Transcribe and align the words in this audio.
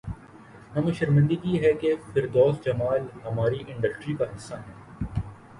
ہمیں 0.75 0.93
شرمندگی 0.93 1.61
ہے 1.63 1.73
کہ 1.81 1.93
فردوس 2.05 2.63
جمال 2.65 3.05
ہماری 3.25 3.63
انڈسٹری 3.67 4.15
کا 4.15 4.25
حصہ 4.35 4.55
ہیں 4.57 5.21